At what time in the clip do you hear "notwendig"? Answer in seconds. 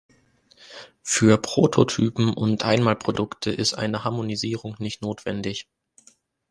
5.03-5.69